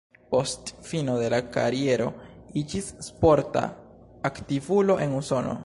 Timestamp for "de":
1.23-1.27